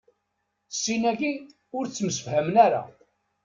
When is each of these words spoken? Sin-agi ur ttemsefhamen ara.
Sin-agi 0.81 1.31
ur 1.77 1.85
ttemsefhamen 1.87 2.55
ara. 2.65 2.81